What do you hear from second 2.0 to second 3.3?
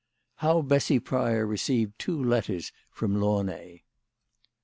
LETTERS FROM